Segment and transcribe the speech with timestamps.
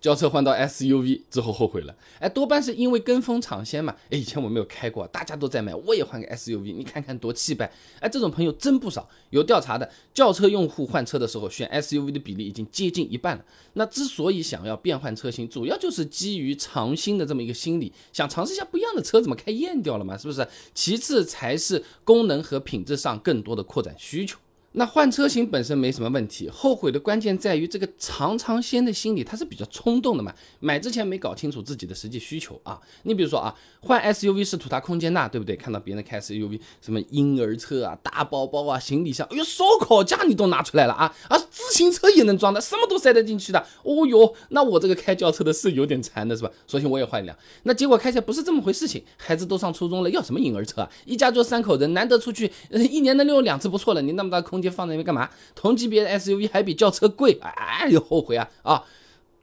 [0.00, 3.94] 轿车换到 SUV 之后后悔了，哎，多半是因为跟风尝鲜嘛。
[4.10, 7.70] 哎，以前我没有开过，大家都在买，我也换个 SUV，你看看多气派。
[7.98, 9.08] 哎，这种朋友真不少。
[9.30, 13.44] 有调查的，轿车用户换车的时候选 SUV 的比例已经接近一半了。
[13.72, 20.16] 那之所以想要变换车型，主要就是基于尝新的这么一个心理，想尝试一下不一样的车，怎么开厌掉了嘛？
[20.16, 20.46] 是不是？
[20.74, 24.38] 其次才是功能和品质上更多的扩展需求。
[24.72, 30.32] 那换车型本身没什么问题，后悔的关键在于这个尝尝鲜的心理，他是比较冲动的嘛。
[30.60, 32.78] 买之前没搞清楚自己的实际需求啊。
[33.04, 35.56] 你比如说啊，换 SUV 是图它空间大，对不对？
[35.56, 43.64] 看到别人开 SUV，什么婴儿车啊、大包包啊、行李箱，哎呦，烧烤架你都拿出来了啊啊，自新车也能装的，什么都塞得进去的。
[43.82, 46.50] 哦哟，那我这个开轿车的是有点馋的是吧？
[46.66, 47.34] 索性我也换一辆。
[47.62, 50.90] 那结果开起来不是这么回事情，孩子都上初中了，要什么婴儿车啊？
[51.06, 54.02] 一家就三口人，难得出去，一年能溜两次不错了。
[54.02, 54.58] 你那么大空。
[54.58, 55.30] 间放在那边干嘛？
[55.54, 58.82] 同级别的 SUV 还比轿车贵，哎，又后悔啊啊！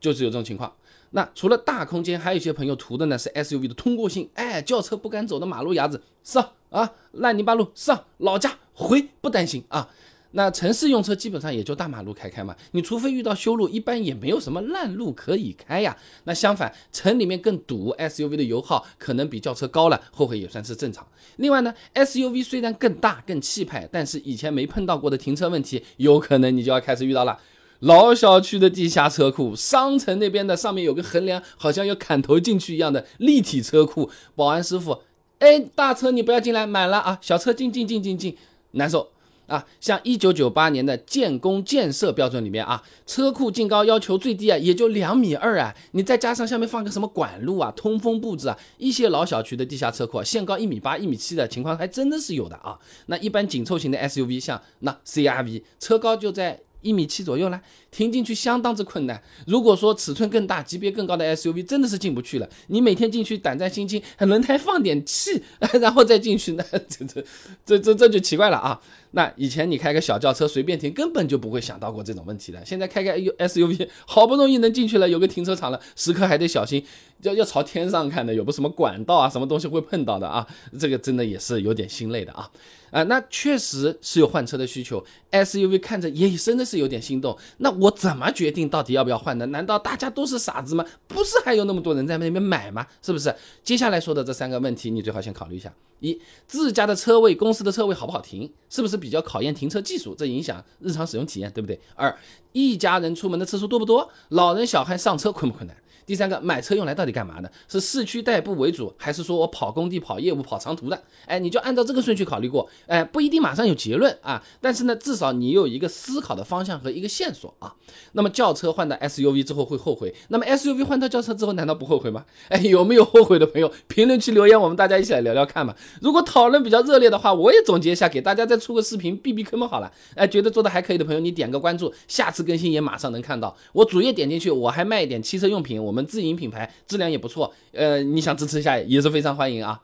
[0.00, 0.74] 就是有这种情况。
[1.10, 9.88] 那除了大空间，还有一些朋友图的呢是 SUV 的通过性，哎，轿车不敢走的马路牙子上啊，烂泥巴路上，老家回不担心啊。
[10.36, 15.96] 那城市用车基本上也就大马路开开嘛，你除非遇到修路，一般也没有什么烂路可以开呀。
[16.24, 21.06] 那相反，城里面更堵，SUV 的油耗可能比轿车高了，后悔也算是正常。
[21.36, 27.38] 另外呢，SUV 虽然更大更气派，但是以前没碰到过的停车问题，有可能你就要开始遇到了。
[27.80, 35.02] 老小区的地下车库，商城那边的上面有个横梁，好像要砍头进去一样的立体车库，保安师傅，
[35.38, 38.36] 哎，大车你不要进来，满了啊，小车进进进进进，
[38.72, 39.13] 难受。
[39.46, 45.74] 啊，像一九九八年的建工建设标准里面啊，车库净高要求最低啊，也就两米二啊。
[45.92, 52.78] 你再加上下面放个什么管路啊、通风布置啊，一些老小区的地下车库啊，限高一米八、一米七的情况还真的是有的啊。
[53.06, 56.60] 那一般紧凑型的 SUV，像那 CRV，车高就在。
[56.84, 57.58] 一米七左右了，
[57.90, 59.22] 停进去相当之困难。
[59.46, 62.46] 如果说尺寸更大、级别更高的 SUV，真的是进不去了。
[62.66, 65.42] 你每天进去胆战心惊，还轮胎放点气，
[65.80, 67.24] 然后再进去，那这这
[67.64, 68.78] 这这这就奇怪了啊！
[69.14, 72.64] 那以前你开个小轿车随便停，根本就不会想到过这种问题的。
[72.64, 76.84] 现在开个 SUV， 好不容易能进去了，有个停车场了，时刻还得小心，
[77.22, 80.46] 要要朝天上看的，有个什么管道啊，什么东西会碰到的啊？
[80.78, 82.50] 这个真的也是有点心累的啊。
[82.90, 87.36] 啊，那确实是有换车的需求，SUV 看着也真的是有点心动。
[87.58, 89.46] 那我怎么决定到底要不要换呢？
[89.46, 90.84] 难道大家都是傻子吗？
[91.08, 92.86] 不是还有那么多人在那边买吗？
[93.02, 93.34] 是不是？
[93.64, 98.48] 接下来说的这三个问题，你最好先考虑一下：一，自家的车位、公司的车位好不好停？
[98.70, 100.14] 是不是比较考验停车技术？
[100.14, 101.78] 这影响日常使用体验，对不对？
[101.94, 102.16] 二，
[102.52, 104.10] 一家人出门的次数多不多？
[104.30, 105.76] 老人小孩上车困不困难？
[106.06, 107.50] 第三个，买车用来到底干嘛的？
[107.66, 111.02] 是市区代步为主，还是说我跑工地、跑业务、跑长途的？
[111.26, 117.74] 哎，你就按照这个顺序考虑过，哎，不一定马上有结论啊，但是呢，至少你有一个思考的方向和一个线索啊。
[118.12, 122.26] 那么轿车换到 SUV 之后会后悔，那么 SUV 换到轿车之后难道不后悔吗？
[122.50, 123.72] 哎，有没有后悔的朋友？
[123.88, 125.74] 评论区留言，我们大家一起来聊聊看嘛。
[126.02, 129.66] 如果讨论比较热烈的话，我也总结一下，给大家再出个视频避避坑嘛。
[129.66, 133.56] 好了，哎，觉得做的还可以的朋友，你点个关注，下次更新也马上能看到。
[133.72, 135.93] 我主页点进去，我还卖一点汽车用品，我。
[135.94, 139.80] 我们自营品牌质量也不错，呃，你想支持一下也是非常欢迎啊。